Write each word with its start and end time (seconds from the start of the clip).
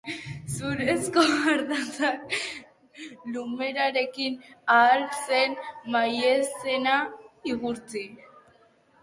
Zurezko 0.53 1.25
ardatzak 1.51 2.33
lumerarekin 3.35 4.41
ahal 4.79 5.07
zen 5.27 5.55
maizena 5.99 6.97
igurtzi. 7.53 8.05